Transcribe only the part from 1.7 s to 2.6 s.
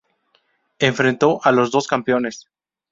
campeones.